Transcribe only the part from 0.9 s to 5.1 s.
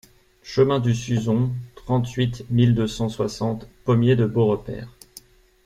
Suzon, trente-huit mille deux cent soixante Pommier-de-Beaurepaire